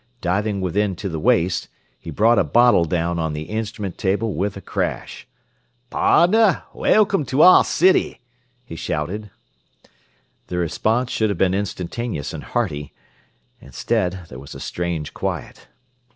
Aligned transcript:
Diving 0.21 0.61
within 0.61 0.95
to 0.95 1.09
the 1.09 1.19
waist, 1.19 1.67
he 1.99 2.09
brought 2.09 2.39
a 2.39 2.43
bottle 2.43 2.85
down 2.85 3.19
on 3.19 3.33
the 3.33 3.43
instrument 3.43 3.99
table 3.99 4.33
with 4.33 4.57
a 4.57 4.59
crash. 4.59 5.27
"Pardner, 5.91 6.63
welcome 6.73 7.23
to 7.25 7.43
our 7.43 7.63
city!" 7.63 8.19
he 8.65 8.75
shouted. 8.75 9.29
The 10.47 10.57
response 10.57 11.11
should 11.11 11.29
have 11.29 11.37
been 11.37 11.53
instantaneous 11.53 12.33
and 12.33 12.43
hearty. 12.43 12.93
Instead 13.59 14.21
there 14.29 14.39
was 14.39 14.55
a 14.55 14.59
strange 14.59 15.13
quiet. 15.13 15.67